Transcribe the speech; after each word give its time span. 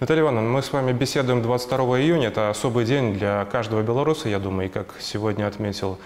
Наталья 0.00 0.22
Ивановна, 0.22 0.48
мы 0.48 0.62
с 0.62 0.72
вами 0.72 0.92
беседуем 0.92 1.42
22 1.42 2.00
июня. 2.00 2.28
Это 2.28 2.48
особый 2.48 2.86
день 2.86 3.12
для 3.12 3.44
каждого 3.52 3.82
белоруса, 3.82 4.30
я 4.30 4.38
думаю, 4.38 4.70
и 4.70 4.72
как 4.72 4.94
сегодня 4.98 5.46
отметил 5.46 5.98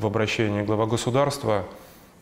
в 0.00 0.06
обращении 0.06 0.62
глава 0.62 0.86
государства, 0.86 1.64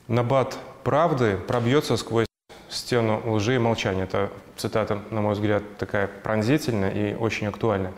набат 0.07 0.59
правды 0.83 1.39
пробьется 1.49 1.97
сквозь 1.97 2.27
стену 2.69 3.23
лжи 3.25 3.55
и 3.55 3.59
молчания. 3.59 4.03
Это 4.03 4.29
цитата, 4.59 5.01
на 5.09 5.23
мой 5.23 5.33
взгляд, 5.33 5.63
такая 5.79 6.09
пронзительная 6.09 6.91
и 6.91 7.15
очень 7.15 7.47
актуальная. 7.47 7.95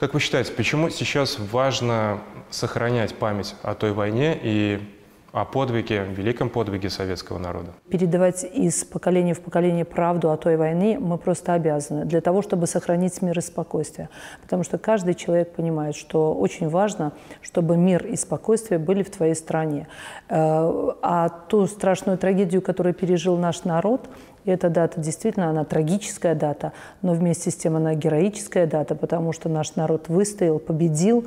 Как 0.00 0.12
вы 0.12 0.18
считаете, 0.18 0.50
почему 0.50 0.90
сейчас 0.90 1.38
важно 1.38 2.18
сохранять 2.50 3.14
память 3.14 3.54
о 3.62 3.76
той 3.76 3.92
войне 3.92 4.36
и 4.42 4.80
о 5.34 5.44
подвиге, 5.44 6.04
великом 6.16 6.48
подвиге 6.48 6.88
советского 6.88 7.38
народа. 7.38 7.72
Передавать 7.88 8.44
из 8.44 8.84
поколения 8.84 9.34
в 9.34 9.40
поколение 9.40 9.84
правду 9.84 10.30
о 10.30 10.36
той 10.36 10.56
войне 10.56 10.96
мы 11.00 11.18
просто 11.18 11.54
обязаны 11.54 12.04
для 12.04 12.20
того, 12.20 12.40
чтобы 12.40 12.68
сохранить 12.68 13.20
мир 13.20 13.36
и 13.36 13.42
спокойствие. 13.42 14.10
Потому 14.42 14.62
что 14.62 14.78
каждый 14.78 15.14
человек 15.14 15.52
понимает, 15.52 15.96
что 15.96 16.32
очень 16.32 16.68
важно, 16.68 17.12
чтобы 17.42 17.76
мир 17.76 18.06
и 18.06 18.14
спокойствие 18.14 18.78
были 18.78 19.02
в 19.02 19.10
твоей 19.10 19.34
стране. 19.34 19.88
Э, 20.28 20.92
а 21.02 21.28
ту 21.48 21.66
страшную 21.66 22.16
трагедию, 22.16 22.62
которую 22.62 22.94
пережил 22.94 23.36
наш 23.36 23.64
народ, 23.64 24.08
и 24.44 24.52
эта 24.52 24.68
дата 24.70 25.00
действительно, 25.00 25.50
она 25.50 25.64
трагическая 25.64 26.36
дата, 26.36 26.72
но 27.02 27.12
вместе 27.12 27.50
с 27.50 27.56
тем 27.56 27.74
она 27.74 27.94
героическая 27.94 28.68
дата, 28.68 28.94
потому 28.94 29.32
что 29.32 29.48
наш 29.48 29.74
народ 29.74 30.08
выстоял, 30.08 30.60
победил, 30.60 31.26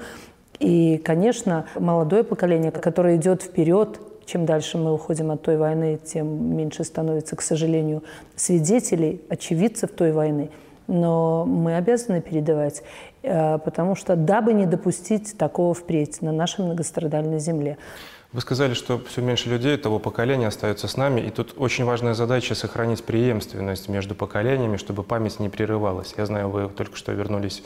и, 0.60 0.98
конечно, 0.98 1.66
молодое 1.78 2.24
поколение, 2.24 2.72
которое 2.72 3.18
идет 3.18 3.44
вперед, 3.44 4.00
чем 4.28 4.46
дальше 4.46 4.78
мы 4.78 4.94
уходим 4.94 5.32
от 5.32 5.42
той 5.42 5.58
войны, 5.58 6.00
тем 6.04 6.56
меньше 6.56 6.84
становится, 6.84 7.36
к 7.36 7.42
сожалению, 7.42 8.04
свидетелей, 8.36 9.22
очевидцев 9.30 9.92
той 9.92 10.12
войны. 10.12 10.52
Но 10.88 11.46
мы 11.46 11.76
обязаны 11.76 12.22
передавать, 12.22 12.84
э, 13.24 13.58
потому 13.58 13.96
что 13.96 14.16
дабы 14.16 14.54
не 14.54 14.66
допустить 14.66 15.38
такого 15.38 15.74
впредь 15.74 16.22
на 16.22 16.32
нашей 16.32 16.64
многострадальной 16.64 17.40
земле. 17.40 17.78
Вы 18.34 18.42
сказали, 18.42 18.74
что 18.74 19.02
все 19.08 19.22
меньше 19.22 19.50
людей 19.50 19.78
того 19.78 20.00
поколения 20.00 20.48
остается 20.48 20.90
с 20.90 20.98
нами, 20.98 21.22
и 21.22 21.30
тут 21.30 21.54
очень 21.58 21.86
важная 21.86 22.14
задача 22.14 22.56
сохранить 22.56 23.04
преемственность 23.04 23.88
между 23.88 24.16
поколениями, 24.16 24.76
чтобы 24.76 25.04
память 25.04 25.40
не 25.40 25.48
прерывалась. 25.48 26.14
Я 26.18 26.26
знаю, 26.26 26.50
вы 26.50 26.68
только 26.68 26.98
что 26.98 27.14
вернулись 27.14 27.64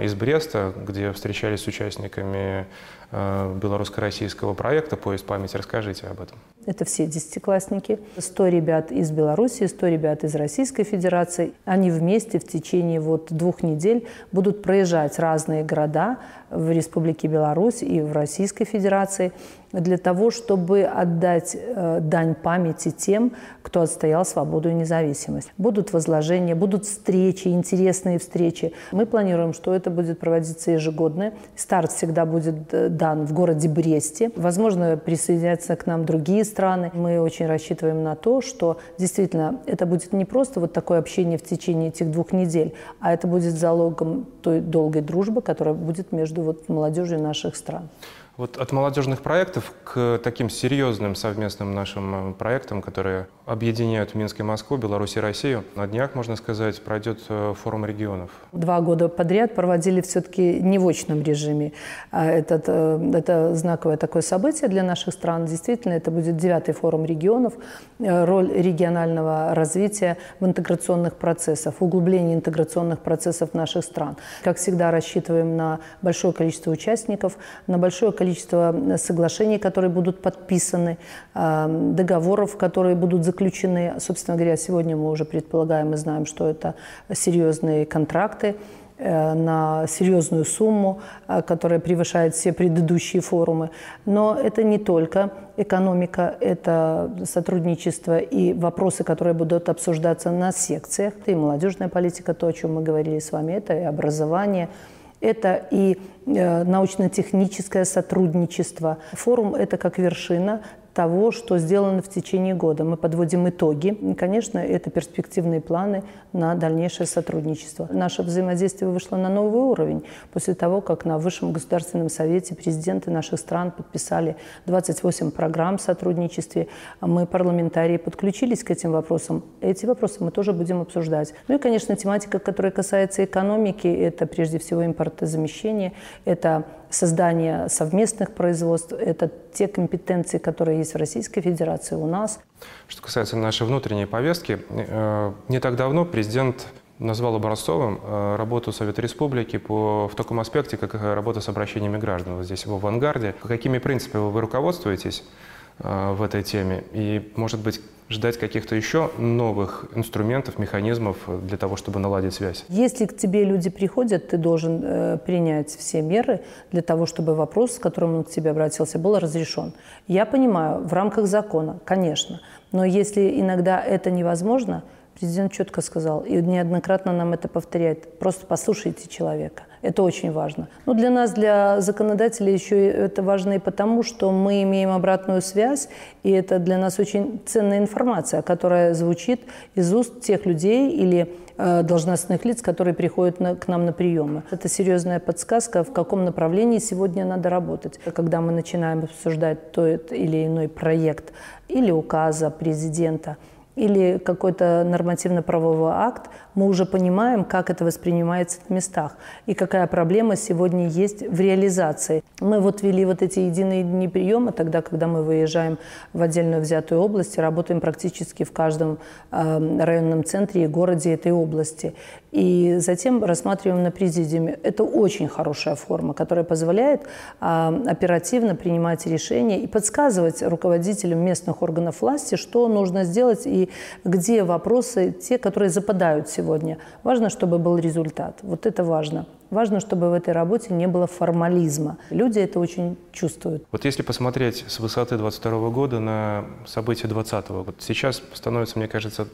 из 0.00 0.14
Бреста, 0.14 0.72
где 0.86 1.12
встречались 1.12 1.60
с 1.60 1.66
участниками 1.66 2.66
э, 3.10 3.58
белорусско-российского 3.62 4.54
проекта 4.54 4.96
«Поезд 4.96 5.26
памяти». 5.26 5.56
Расскажите 5.56 6.06
об 6.06 6.20
этом. 6.20 6.38
Это 6.66 6.84
все 6.84 7.06
десятиклассники. 7.06 8.00
100 8.18 8.48
ребят 8.48 8.90
из 8.90 9.12
Беларуси, 9.12 9.66
100 9.66 9.86
ребят 9.86 10.24
из 10.24 10.34
Российской 10.34 10.82
Федерации. 10.82 11.52
Они 11.64 11.90
вместе 11.90 12.40
в 12.40 12.44
течение 12.44 13.00
вот 13.00 13.28
двух 13.30 13.62
недель 13.62 14.08
будут 14.32 14.62
проезжать 14.62 15.18
разные 15.18 15.62
города 15.62 16.18
в 16.50 16.70
Республике 16.70 17.28
Беларусь 17.28 17.82
и 17.82 18.00
в 18.00 18.12
Российской 18.12 18.64
Федерации 18.64 19.32
для 19.72 19.98
того, 19.98 20.30
чтобы 20.30 20.82
отдать 20.82 21.56
э, 21.56 21.98
дань 22.00 22.34
памяти 22.34 22.90
тем, 22.90 23.32
кто 23.62 23.82
отстоял 23.82 24.24
свободу 24.24 24.70
и 24.70 24.74
независимость. 24.74 25.52
Будут 25.58 25.92
возложения, 25.92 26.54
будут 26.54 26.84
встречи, 26.84 27.48
интересные 27.48 28.18
встречи. 28.18 28.72
Мы 28.92 29.06
планируем, 29.06 29.52
что 29.52 29.65
это 29.74 29.90
будет 29.90 30.18
проводиться 30.18 30.70
ежегодно. 30.70 31.32
Старт 31.56 31.92
всегда 31.92 32.26
будет 32.26 32.72
э, 32.72 32.88
дан 32.88 33.26
в 33.26 33.32
городе 33.32 33.68
Бресте. 33.68 34.30
Возможно, 34.36 34.96
присоединятся 34.96 35.76
к 35.76 35.86
нам 35.86 36.04
другие 36.04 36.44
страны. 36.44 36.90
Мы 36.94 37.20
очень 37.20 37.46
рассчитываем 37.46 38.02
на 38.02 38.16
то, 38.16 38.40
что 38.40 38.78
действительно 38.98 39.60
это 39.66 39.86
будет 39.86 40.12
не 40.12 40.24
просто 40.24 40.60
вот 40.60 40.72
такое 40.72 40.98
общение 40.98 41.38
в 41.38 41.42
течение 41.42 41.88
этих 41.88 42.10
двух 42.10 42.32
недель, 42.32 42.74
а 43.00 43.12
это 43.12 43.26
будет 43.26 43.54
залогом 43.54 44.26
той 44.42 44.60
долгой 44.60 45.02
дружбы, 45.02 45.42
которая 45.42 45.74
будет 45.74 46.12
между 46.12 46.42
вот 46.42 46.68
молодежью 46.68 47.20
наших 47.20 47.56
стран. 47.56 47.88
Вот 48.36 48.58
от 48.58 48.70
молодежных 48.70 49.22
проектов 49.22 49.72
к 49.82 50.20
таким 50.22 50.50
серьезным 50.50 51.14
совместным 51.14 51.74
нашим 51.74 52.32
э, 52.32 52.34
проектам, 52.34 52.82
которые 52.82 53.28
объединяют 53.46 54.14
Минск 54.14 54.40
и 54.40 54.42
Москву, 54.42 54.76
Беларусь 54.76 55.16
и 55.16 55.20
Россию. 55.20 55.64
На 55.74 55.86
днях, 55.86 56.14
можно 56.14 56.36
сказать, 56.36 56.82
пройдет 56.82 57.20
э, 57.30 57.54
форум 57.56 57.86
регионов. 57.86 58.30
Два 58.52 58.82
года 58.82 59.08
подряд 59.08 59.54
проводили 59.54 60.02
все-таки 60.02 60.60
не 60.60 60.78
в 60.78 60.86
очном 60.86 61.22
режиме. 61.22 61.72
А 62.10 62.26
этот, 62.26 62.64
э, 62.66 63.10
это 63.14 63.54
знаковое 63.54 63.96
такое 63.96 64.20
событие 64.20 64.68
для 64.68 64.82
наших 64.82 65.14
стран. 65.14 65.46
Действительно, 65.46 65.94
это 65.94 66.10
будет 66.10 66.36
девятый 66.36 66.74
форум 66.74 67.06
регионов. 67.06 67.54
Роль 67.98 68.52
регионального 68.52 69.54
развития 69.54 70.18
в 70.40 70.44
интеграционных 70.44 71.14
процессах, 71.14 71.76
углубление 71.80 72.34
интеграционных 72.34 72.98
процессов 72.98 73.54
наших 73.54 73.82
стран. 73.82 74.18
Как 74.44 74.58
всегда, 74.58 74.90
рассчитываем 74.90 75.56
на 75.56 75.80
большое 76.02 76.34
количество 76.34 76.70
участников, 76.70 77.38
на 77.66 77.78
большое 77.78 78.12
количество 78.12 78.25
количество 78.26 78.74
соглашений, 78.96 79.58
которые 79.58 79.90
будут 79.90 80.20
подписаны, 80.20 80.96
договоров, 81.34 82.56
которые 82.56 82.96
будут 82.96 83.24
заключены. 83.24 83.94
Собственно 84.00 84.36
говоря, 84.36 84.56
сегодня 84.56 84.96
мы 84.96 85.10
уже 85.10 85.24
предполагаем 85.24 85.94
и 85.94 85.96
знаем, 85.96 86.26
что 86.26 86.48
это 86.48 86.74
серьезные 87.12 87.86
контракты 87.86 88.56
э, 88.98 89.34
на 89.34 89.86
серьезную 89.86 90.44
сумму, 90.44 90.98
э, 91.28 91.42
которая 91.42 91.78
превышает 91.78 92.34
все 92.34 92.52
предыдущие 92.52 93.22
форумы. 93.22 93.70
Но 94.06 94.34
это 94.34 94.64
не 94.64 94.78
только 94.78 95.30
экономика, 95.56 96.34
это 96.40 97.10
сотрудничество 97.24 98.18
и 98.18 98.54
вопросы, 98.54 99.04
которые 99.04 99.34
будут 99.34 99.68
обсуждаться 99.68 100.30
на 100.30 100.52
секциях. 100.52 101.12
И 101.26 101.34
молодежная 101.34 101.88
политика, 101.88 102.34
то, 102.34 102.46
о 102.46 102.52
чем 102.52 102.74
мы 102.74 102.82
говорили 102.82 103.20
с 103.20 103.32
вами, 103.32 103.52
это 103.52 103.72
и 103.72 103.84
образование– 103.84 104.68
это 105.20 105.66
и 105.70 105.98
э, 106.26 106.64
научно-техническое 106.64 107.84
сотрудничество. 107.84 108.98
Форум– 109.12 109.54
это 109.56 109.76
как 109.76 109.98
вершина 109.98 110.62
того, 110.96 111.30
что 111.30 111.58
сделано 111.58 112.00
в 112.00 112.08
течение 112.08 112.54
года. 112.54 112.82
Мы 112.82 112.96
подводим 112.96 113.46
итоги. 113.46 113.88
И, 113.88 114.14
конечно, 114.14 114.58
это 114.58 114.88
перспективные 114.90 115.60
планы 115.60 116.04
на 116.32 116.54
дальнейшее 116.54 117.06
сотрудничество. 117.06 117.86
Наше 117.92 118.22
взаимодействие 118.22 118.90
вышло 118.90 119.16
на 119.16 119.28
новый 119.28 119.60
уровень 119.60 120.04
после 120.32 120.54
того, 120.54 120.80
как 120.80 121.04
на 121.04 121.18
Высшем 121.18 121.52
государственном 121.52 122.08
совете 122.08 122.54
президенты 122.54 123.10
наших 123.10 123.38
стран 123.40 123.72
подписали 123.72 124.36
28 124.64 125.32
программ 125.32 125.74
о 125.74 125.78
сотрудничестве. 125.78 126.68
Мы, 127.02 127.26
парламентарии, 127.26 127.98
подключились 127.98 128.64
к 128.64 128.70
этим 128.70 128.92
вопросам. 128.92 129.44
Эти 129.60 129.84
вопросы 129.84 130.24
мы 130.24 130.30
тоже 130.30 130.54
будем 130.54 130.80
обсуждать. 130.80 131.34
Ну 131.48 131.56
и, 131.56 131.58
конечно, 131.58 131.94
тематика, 131.94 132.38
которая 132.38 132.72
касается 132.72 133.22
экономики, 133.22 133.86
это 133.86 134.26
прежде 134.26 134.58
всего 134.58 134.82
импортозамещение, 134.86 135.92
это 136.24 136.64
создание 136.96 137.68
совместных 137.68 138.34
производств, 138.34 138.92
это 138.92 139.30
те 139.52 139.68
компетенции, 139.68 140.38
которые 140.38 140.78
есть 140.78 140.94
в 140.94 140.96
Российской 140.96 141.40
Федерации 141.40 141.94
у 141.94 142.06
нас. 142.06 142.40
Что 142.88 143.02
касается 143.02 143.36
нашей 143.36 143.66
внутренней 143.66 144.06
повестки, 144.06 144.58
э, 144.68 145.32
не 145.48 145.60
так 145.60 145.76
давно 145.76 146.04
президент 146.04 146.66
назвал 146.98 147.34
образцовым 147.34 148.00
э, 148.02 148.36
работу 148.36 148.72
Совета 148.72 149.02
Республики 149.02 149.58
по, 149.58 150.08
в 150.08 150.14
таком 150.14 150.40
аспекте, 150.40 150.76
как 150.76 150.94
работа 150.94 151.40
с 151.40 151.48
обращениями 151.48 151.98
граждан. 151.98 152.36
Вот 152.36 152.46
здесь 152.46 152.66
в 152.66 152.72
авангарде. 152.72 153.34
Какими 153.42 153.78
принципами 153.78 154.30
вы 154.30 154.40
руководствуетесь 154.40 155.22
э, 155.22 155.55
в 155.78 156.22
этой 156.22 156.42
теме? 156.42 156.84
И, 156.92 157.32
может 157.36 157.60
быть, 157.60 157.80
ждать 158.08 158.38
каких-то 158.38 158.74
еще 158.76 159.10
новых 159.18 159.86
инструментов, 159.94 160.58
механизмов 160.58 161.16
для 161.46 161.56
того, 161.56 161.76
чтобы 161.76 161.98
наладить 161.98 162.34
связь? 162.34 162.64
Если 162.68 163.06
к 163.06 163.16
тебе 163.16 163.44
люди 163.44 163.68
приходят, 163.70 164.28
ты 164.28 164.36
должен 164.36 164.80
э, 164.82 165.18
принять 165.18 165.70
все 165.70 166.02
меры 166.02 166.40
для 166.70 166.82
того, 166.82 167.06
чтобы 167.06 167.34
вопрос, 167.34 167.72
с 167.72 167.78
которым 167.78 168.16
он 168.16 168.24
к 168.24 168.30
тебе 168.30 168.50
обратился, 168.50 168.98
был 168.98 169.18
разрешен. 169.18 169.72
Я 170.06 170.24
понимаю, 170.24 170.86
в 170.86 170.92
рамках 170.92 171.26
закона, 171.26 171.78
конечно, 171.84 172.40
но 172.72 172.84
если 172.84 173.40
иногда 173.40 173.82
это 173.82 174.10
невозможно, 174.10 174.84
президент 175.14 175.52
четко 175.52 175.80
сказал, 175.80 176.20
и 176.20 176.34
неоднократно 176.34 177.12
нам 177.12 177.32
это 177.32 177.48
повторяет, 177.48 178.18
просто 178.18 178.46
послушайте 178.46 179.08
человека– 179.08 179.64
это 179.86 180.02
очень 180.02 180.32
важно. 180.32 180.68
Но 180.86 180.94
для 180.94 181.10
нас, 181.10 181.32
для 181.32 181.80
законодателей, 181.80 182.52
еще 182.52 182.88
это 182.88 183.22
важно 183.22 183.54
и 183.54 183.58
потому, 183.58 184.02
что 184.02 184.32
мы 184.32 184.62
имеем 184.62 184.90
обратную 184.90 185.42
связь, 185.42 185.88
и 186.24 186.30
это 186.30 186.58
для 186.58 186.78
нас 186.78 186.98
очень 186.98 187.40
ценная 187.46 187.78
информация, 187.78 188.42
которая 188.42 188.94
звучит 188.94 189.40
из 189.76 189.92
уст 189.94 190.20
тех 190.20 190.44
людей 190.46 190.90
или 190.90 191.32
э, 191.56 191.82
должностных 191.82 192.44
лиц, 192.44 192.62
которые 192.62 192.94
приходят 192.94 193.40
на, 193.40 193.54
к 193.54 193.68
нам 193.68 193.86
на 193.86 193.92
приемы. 193.92 194.42
Это 194.50 194.68
серьезная 194.68 195.20
подсказка, 195.20 195.84
в 195.84 195.92
каком 195.92 196.24
направлении 196.24 196.78
сегодня 196.78 197.24
надо 197.24 197.48
работать. 197.48 198.00
Когда 198.14 198.40
мы 198.40 198.52
начинаем 198.52 199.04
обсуждать 199.04 199.72
тот 199.72 200.12
или 200.12 200.46
иной 200.46 200.68
проект 200.68 201.32
или 201.68 201.92
указа 201.92 202.50
президента– 202.50 203.36
или 203.76 204.18
какой-то 204.18 204.84
нормативно-правовой 204.84 205.92
акт, 205.94 206.30
мы 206.54 206.66
уже 206.66 206.86
понимаем, 206.86 207.44
как 207.44 207.70
это 207.70 207.84
воспринимается 207.84 208.58
в 208.66 208.70
местах 208.70 209.16
и 209.44 209.54
какая 209.54 209.86
проблема 209.86 210.36
сегодня 210.36 210.88
есть 210.88 211.20
в 211.20 211.38
реализации. 211.38 212.24
Мы 212.40 212.60
вот 212.60 212.82
вели 212.82 213.04
вот 213.04 213.22
эти 213.22 213.40
единые 213.40 213.82
дни 213.82 214.08
приема 214.08 214.52
тогда, 214.52 214.80
когда 214.80 215.06
мы 215.06 215.22
выезжаем 215.22 215.78
в 216.14 216.22
отдельную 216.22 216.62
взятую 216.62 217.02
область 217.02 217.38
работаем 217.38 217.80
практически 217.80 218.42
в 218.44 218.52
каждом 218.52 218.98
э, 219.30 219.78
районном 219.84 220.24
центре 220.24 220.64
и 220.64 220.66
городе 220.66 221.12
этой 221.12 221.32
области. 221.32 221.94
и 222.32 222.76
затем 222.78 223.24
рассматриваем 223.24 223.82
на 223.82 223.90
президиуме. 223.90 224.58
Это 224.62 224.84
очень 224.84 225.28
хорошая 225.28 225.74
форма, 225.74 226.12
которая 226.12 226.44
позволяет 226.44 227.02
а, 227.40 227.74
оперативно 227.86 228.54
принимать 228.54 229.06
решения 229.06 229.60
и 229.60 229.66
подсказывать 229.66 230.42
руководителям 230.42 231.20
местных 231.20 231.62
органов 231.62 232.02
власти, 232.02 232.34
что 232.34 232.68
нужно 232.68 233.04
сделать 233.04 233.46
и 233.46 233.65
где 234.04 234.44
вопросы, 234.44 235.12
те, 235.12 235.38
которые 235.38 235.70
западают 235.70 236.28
сегодня. 236.28 236.78
Важно, 237.02 237.30
чтобы 237.30 237.58
был 237.58 237.78
результат. 237.78 238.38
Вот 238.42 238.66
это 238.66 238.84
важно. 238.84 239.26
Важно, 239.50 239.78
чтобы 239.78 240.10
в 240.10 240.12
этой 240.12 240.34
работе 240.34 240.74
не 240.74 240.88
было 240.88 241.06
формализма. 241.06 241.98
Люди 242.10 242.40
это 242.40 242.58
очень 242.58 242.96
чувствуют. 243.12 243.64
Вот 243.70 243.84
если 243.84 244.02
посмотреть 244.02 244.64
с 244.66 244.80
высоты 244.80 245.16
22 245.16 245.70
года 245.70 246.00
на 246.00 246.46
события 246.66 247.06
20 247.06 247.50
-го, 247.50 247.64
вот 247.64 247.76
сейчас 247.78 248.22
становится, 248.32 248.78
мне 248.78 248.88
кажется, 248.88 249.28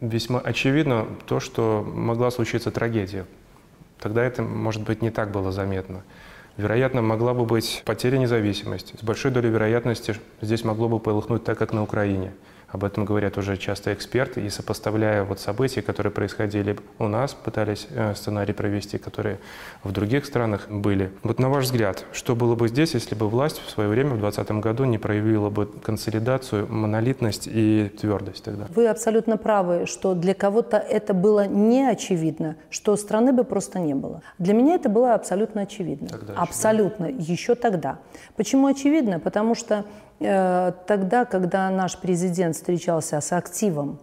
весьма 0.00 0.40
очевидно 0.40 1.06
то, 1.26 1.38
что 1.38 1.86
могла 1.86 2.30
случиться 2.30 2.70
трагедия. 2.70 3.26
Тогда 4.00 4.24
это, 4.24 4.42
может 4.42 4.82
быть, 4.82 5.02
не 5.02 5.10
так 5.10 5.30
было 5.30 5.52
заметно. 5.52 6.02
Вероятно, 6.56 7.02
могла 7.02 7.34
бы 7.34 7.44
быть 7.44 7.82
потеря 7.84 8.18
независимости. 8.18 8.96
С 9.00 9.04
большой 9.04 9.30
долей 9.30 9.50
вероятности 9.50 10.16
здесь 10.40 10.64
могло 10.64 10.88
бы 10.88 10.98
полыхнуть 10.98 11.44
так, 11.44 11.58
как 11.58 11.72
на 11.72 11.82
Украине– 11.82 12.32
об 12.70 12.84
этом 12.84 13.04
говорят 13.04 13.38
уже 13.38 13.56
часто 13.56 13.94
эксперты, 13.94 14.44
и 14.44 14.50
сопоставляя 14.50 15.24
вот 15.24 15.40
события, 15.40 15.80
которые 15.80 16.12
происходили 16.12 16.76
у 16.98 17.08
нас, 17.08 17.32
пытались 17.32 17.86
э, 17.90 18.14
сценарий 18.14 18.52
провести, 18.52 18.98
которые 18.98 19.38
в 19.82 19.92
других 19.92 20.26
странах 20.26 20.68
были. 20.68 21.10
Вот 21.22 21.38
на 21.38 21.48
ваш 21.48 21.64
взгляд, 21.64 22.04
что 22.12 22.36
было 22.36 22.54
бы 22.54 22.68
здесь, 22.68 22.94
если 22.94 23.14
бы 23.14 23.28
власть 23.28 23.60
в 23.66 23.70
свое 23.70 23.88
время, 23.88 24.10
в 24.10 24.20
2020 24.20 24.62
году, 24.62 24.84
не 24.84 24.98
проявила 24.98 25.48
бы 25.48 25.66
консолидацию, 25.66 26.70
монолитность 26.70 27.48
и 27.50 27.90
твердость 28.00 28.44
тогда? 28.44 28.66
Вы 28.74 28.86
абсолютно 28.88 29.38
правы, 29.38 29.86
что 29.86 30.14
для 30.14 30.34
кого-то 30.34 30.76
это 30.76 31.14
было 31.14 31.46
не 31.46 31.88
очевидно, 31.88 32.56
что 32.68 32.96
страны 32.96 33.32
бы 33.32 33.44
просто 33.44 33.78
не 33.78 33.94
было. 33.94 34.22
Для 34.38 34.52
меня 34.52 34.74
это 34.74 34.90
было 34.90 35.14
абсолютно 35.14 35.62
очевидно. 35.62 36.08
Тогда 36.08 36.34
абсолютно, 36.34 37.06
еще, 37.06 37.54
тогда. 37.54 37.98
Почему 38.36 38.66
очевидно? 38.66 39.20
Потому 39.20 39.54
что 39.54 39.84
тогда, 40.18 41.24
когда 41.24 41.70
наш 41.70 41.98
президент 41.98 42.56
встречался 42.56 43.20
с 43.20 43.32
активом 43.32 44.00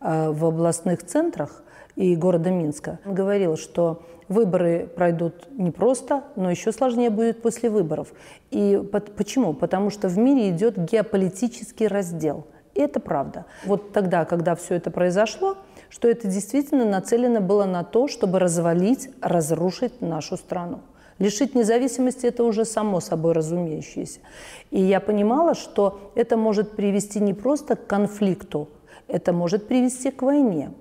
э, 0.00 0.30
в 0.30 0.44
областных 0.44 1.04
центрах 1.04 1.62
и 1.96 2.14
города 2.14 2.50
Минска, 2.50 2.98
он 3.04 3.14
говорил, 3.14 3.56
что 3.56 4.02
выборы 4.28 4.88
пройдут 4.94 5.48
непросто, 5.50 6.24
но 6.36 6.50
еще 6.50 6.72
сложнее 6.72 7.10
будет 7.10 7.42
после 7.42 7.70
выборов. 7.70 8.12
И 8.50 8.80
почему? 9.16 9.54
Потому 9.54 9.90
что 9.90 10.08
в 10.08 10.18
мире 10.18 10.50
идет 10.50 10.78
геополитический 10.78 11.86
раздел. 11.86 12.46
И 12.74 12.80
это 12.80 13.00
правда. 13.00 13.46
Вот 13.64 13.92
тогда, 13.92 14.24
когда 14.24 14.54
все 14.54 14.74
это 14.74 14.90
произошло, 14.90 15.56
что 15.88 16.08
это 16.08 16.28
действительно 16.28 16.84
нацелено 16.84 17.40
было 17.40 17.64
на 17.64 17.84
то, 17.84 18.06
чтобы 18.06 18.38
развалить, 18.38 19.08
разрушить 19.22 20.00
нашу 20.02 20.36
страну. 20.36 20.80
Лишить 21.18 21.54
независимости– 21.54 22.26
это 22.28 22.44
уже 22.44 22.64
само 22.64 23.00
собой 23.00 23.32
разумеющееся. 23.32 24.20
И 24.70 24.80
я 24.80 25.00
понимала, 25.00 25.54
что 25.54 26.12
это 26.14 26.36
может 26.36 26.76
привести 26.76 27.20
не 27.20 27.32
просто 27.32 27.76
к 27.76 27.86
конфликту, 27.86 28.68
это 29.08 29.32
может 29.32 29.66
привести 29.66 30.10
к 30.10 30.22
войне. 30.22 30.72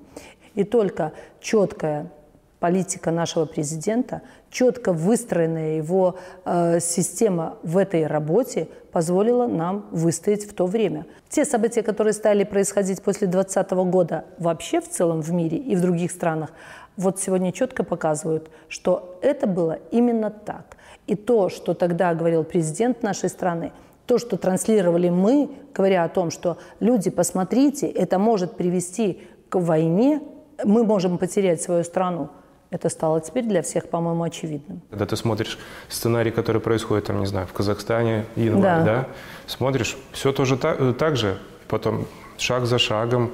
И 0.56 0.64
только 0.64 1.14
четкая 1.40 2.12
политика 2.60 3.12
нашего 3.12 3.46
президента, 3.46 4.24
четко 4.50 4.92
выстроенная 4.92 5.78
его 5.78 6.16
э, 6.46 6.80
система 6.80 7.58
в 7.64 7.78
этой 7.78 8.08
работе 8.08 8.70
позволила 8.92 9.46
нам 9.46 9.86
выстоять 9.92 10.46
в 10.46 10.54
то 10.54 10.66
время. 10.66 11.06
Те 11.30 11.46
события, 11.46 11.84
которые 11.84 12.14
стали 12.14 12.44
происходить 12.44 13.02
после 13.02 13.28
2020 13.28 13.72
года 13.92 14.26
вообще 14.40 14.82
в 14.82 14.90
целом 14.90 15.22
в 15.22 15.32
мире 15.32 15.58
и 15.58 15.76
в 15.76 15.82
других 15.82 16.12
странах, 16.12 16.52
вот 16.98 17.20
сегодня 17.20 17.52
четко 17.52 17.84
показывают, 17.84 18.50
что 18.70 19.18
это 19.22 19.48
было 19.48 19.80
именно 19.92 20.30
так. 20.30 20.78
И 21.08 21.16
то, 21.16 21.50
что 21.50 21.74
тогда 21.74 22.14
говорил 22.14 22.44
президент 22.44 23.04
нашей 23.04 23.30
страны, 23.30 23.72
то, 24.06 24.18
что 24.18 24.38
транслировали 24.38 25.10
мы, 25.10 25.50
говоря 25.74 26.04
о 26.04 26.10
том, 26.10 26.32
что 26.32 26.58
люди, 26.80 27.10
посмотрите, 27.10 27.88
это 27.88 28.20
может 28.20 28.56
привести 28.56 29.22
к 29.50 29.60
войне, 29.60 30.22
мы 30.64 30.84
можем 30.84 31.18
потерять 31.18 31.62
свою 31.62 31.84
страну, 31.84 32.30
это 32.70 32.90
стало 32.90 33.22
теперь 33.22 33.46
для 33.46 33.62
всех, 33.62 33.88
по-моему, 33.90 34.24
очевидным. 34.24 34.82
Когда 34.90 35.06
ты 35.06 35.16
смотришь 35.16 35.60
сценарий, 35.90 36.32
который 36.32 36.62
происходит, 36.62 37.06
там, 37.06 37.20
не 37.20 37.26
знаю, 37.26 37.48
в 37.48 37.54
Казахстане, 37.54 38.26
январь, 38.36 38.62
да, 38.62 38.84
да 38.84 39.08
смотришь, 39.48 39.98
все 40.12 40.32
тоже 40.32 40.58
так, 40.58 40.98
так 40.98 41.16
же, 41.16 41.38
потом 41.68 42.06
шаг 42.38 42.66
за 42.66 42.78
шагом, 42.78 43.32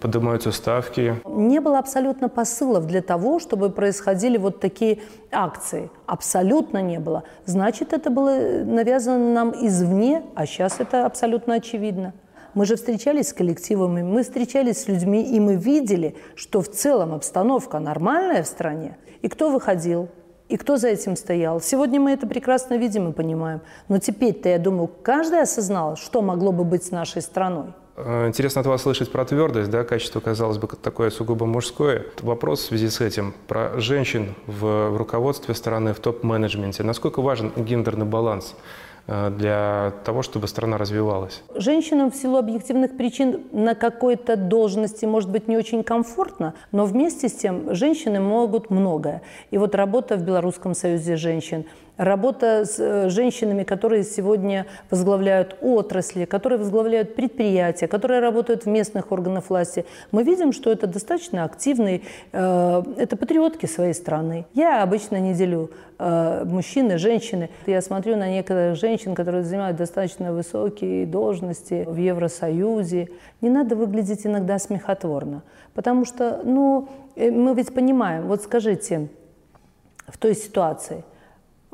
поднимаются 0.00 0.52
ставки. 0.52 1.16
Не 1.26 1.60
было 1.60 1.78
абсолютно 1.78 2.28
посылов 2.28 2.86
для 2.86 3.02
того, 3.02 3.38
чтобы 3.38 3.70
происходили 3.70 4.38
вот 4.38 4.60
такие 4.60 4.98
акции. 5.30 5.90
Абсолютно 6.06 6.82
не 6.82 6.98
было. 6.98 7.24
Значит, 7.44 7.92
это 7.92 8.10
было 8.10 8.36
навязано 8.64 9.32
нам 9.32 9.52
извне, 9.66 10.22
а 10.34 10.46
сейчас 10.46 10.80
это 10.80 11.06
абсолютно 11.06 11.54
очевидно. 11.54 12.14
Мы 12.54 12.64
же 12.64 12.76
встречались 12.76 13.28
с 13.28 13.32
коллективами, 13.34 14.02
мы 14.02 14.22
встречались 14.22 14.82
с 14.82 14.88
людьми, 14.88 15.22
и 15.22 15.38
мы 15.40 15.56
видели, 15.56 16.16
что 16.36 16.62
в 16.62 16.68
целом 16.68 17.12
обстановка 17.12 17.78
нормальная 17.78 18.42
в 18.42 18.46
стране. 18.46 18.96
И 19.20 19.28
кто 19.28 19.50
выходил, 19.50 20.08
и 20.48 20.56
кто 20.56 20.76
за 20.76 20.88
этим 20.88 21.16
стоял. 21.16 21.60
Сегодня 21.60 22.00
мы 22.00 22.12
это 22.12 22.26
прекрасно 22.26 22.76
видим 22.76 23.10
и 23.10 23.12
понимаем. 23.12 23.60
Но 23.88 23.98
теперь-то, 23.98 24.48
я 24.48 24.58
думаю, 24.58 24.88
каждый 25.02 25.42
осознал, 25.42 25.96
что 25.96 26.22
могло 26.22 26.52
бы 26.52 26.64
быть 26.64 26.84
с 26.84 26.90
нашей 26.90 27.22
страной. 27.22 27.66
Э, 27.96 28.28
интересно 28.28 28.60
от 28.60 28.66
вас 28.66 28.82
слышать 28.82 29.10
про 29.10 29.24
твердость, 29.24 29.70
да, 29.70 29.82
качество, 29.82 30.20
казалось 30.20 30.58
бы, 30.58 30.68
такое 30.68 31.10
сугубо 31.10 31.46
мужское. 31.46 32.04
Вопрос 32.20 32.60
в 32.60 32.66
связи 32.66 32.88
с 32.88 33.00
этим 33.00 33.34
про 33.48 33.80
женщин 33.80 34.34
в 34.46 34.96
руководстве 34.96 35.54
страны, 35.54 35.94
в 35.94 36.00
топ-менеджменте. 36.00 36.82
Насколько 36.82 37.22
важен 37.22 37.52
гендерный 37.56 38.06
баланс? 38.06 38.54
Э, 39.06 39.30
для 39.30 39.92
того, 40.04 40.22
чтобы 40.22 40.48
страна 40.48 40.78
развивалась? 40.78 41.42
Женщинам 41.54 42.10
в 42.10 42.16
силу 42.16 42.36
объективных 42.38 42.96
причин 42.96 43.42
на 43.52 43.74
какой-то 43.74 44.36
должности 44.36 45.04
может 45.04 45.30
быть 45.30 45.48
не 45.48 45.56
очень 45.56 45.84
комфортно, 45.84 46.54
но 46.72 46.84
вместе 46.84 47.28
с 47.28 47.32
тем 47.32 47.74
женщины 47.74 48.20
могут 48.20 48.70
многое. 48.70 49.22
И 49.50 49.58
вот 49.58 49.74
работа 49.74 50.16
в 50.16 50.22
Белорусском 50.22 50.74
союзе 50.74 51.16
женщин– 51.16 51.64
работа 51.96 52.64
с 52.64 52.76
э, 52.78 53.08
женщинами, 53.08 53.64
которые 53.64 54.04
сегодня 54.04 54.66
возглавляют 54.90 55.56
отрасли, 55.60 56.24
которые 56.24 56.58
возглавляют 56.58 57.14
предприятия, 57.14 57.88
которые 57.88 58.20
работают 58.20 58.64
в 58.64 58.68
местных 58.68 59.12
органах 59.12 59.48
власти, 59.48 59.86
мы 60.12 60.22
видим, 60.22 60.52
что 60.52 60.70
это 60.70 60.86
достаточно 60.86 61.44
активные, 61.44 62.02
э, 62.32 62.82
это 62.98 63.16
патриотки 63.16 63.66
своей 63.66 63.94
страны. 63.94 64.46
Я 64.54 64.82
обычно 64.82 65.18
не 65.18 65.34
делю 65.34 65.70
э, 65.98 66.44
мужчины, 66.44 66.98
женщины. 66.98 67.50
Я 67.66 67.80
смотрю 67.80 68.16
на 68.16 68.28
некоторых 68.28 68.76
женщин, 68.76 69.14
которые 69.14 69.44
занимают 69.44 69.76
достаточно 69.76 70.32
высокие 70.32 71.06
должности 71.06 71.84
в 71.86 71.96
Евросоюзе. 71.96 73.08
Не 73.40 73.50
надо 73.50 73.76
выглядеть 73.76 74.26
иногда 74.26 74.58
смехотворно, 74.58 75.42
потому 75.74 76.04
что, 76.04 76.40
ну, 76.44 76.88
мы 77.16 77.54
ведь 77.54 77.72
понимаем, 77.74 78.26
вот 78.26 78.42
скажите, 78.42 79.08
в 80.06 80.18
той 80.18 80.34
ситуации– 80.34 81.02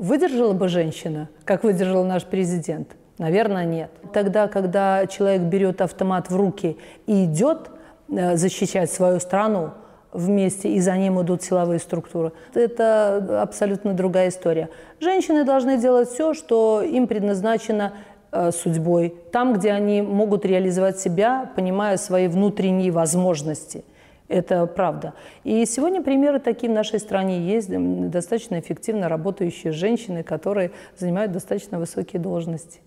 Выдержала 0.03 0.53
бы 0.53 0.67
женщина, 0.67 1.29
как 1.45 1.63
выдержал 1.63 2.03
наш 2.05 2.25
президент? 2.25 2.97
Наверное, 3.19 3.65
нет. 3.65 3.89
Тогда, 4.13 4.49
когда 4.49 5.07
человек 5.07 5.43
берет 5.43 5.81
автомат 5.81 6.29
в 6.29 6.35
руки 6.35 6.77
и 7.07 7.25
идет 7.25 7.71
э, 8.11 8.37
защищать 8.37 8.91
свою 8.91 9.21
страну 9.21 9.71
вместе, 10.13 10.71
и 10.73 10.81
за 10.81 10.97
ним 10.97 11.23
идут 11.23 11.45
силовые 11.45 11.79
структуры, 11.79 12.33
это 12.53 13.43
абсолютно 13.43 13.95
другая 13.95 14.31
история. 14.31 14.71
Женщины 14.99 15.45
должны 15.45 15.79
делать 15.79 16.09
все, 16.09 16.35
что 16.35 16.83
им 16.83 17.07
предназначено 17.07 17.93
э, 18.33 18.51
судьбой, 18.51 19.15
там, 19.31 19.53
где 19.53 19.71
они 19.71 20.03
могут 20.03 20.45
реализовать 20.45 20.99
себя, 20.99 21.49
понимая 21.55 21.97
свои 21.97 22.27
внутренние 22.27 22.91
возможности– 22.91 23.85
это 24.33 24.67
правда. 24.67 25.15
И 25.45 25.65
сегодня 25.67 26.03
примеры 26.03 26.41
такие 26.41 26.71
в 26.71 26.75
нашей 26.75 26.99
стране 26.99 27.41
есть, 27.41 27.69
достаточно 28.11 28.59
эффективно 28.59 29.09
работающие 29.09 29.73
женщины, 29.73 30.23
которые 30.23 30.73
занимают 30.97 31.33
достаточно 31.33 31.79
высокие 31.79 32.21
должности. 32.21 32.81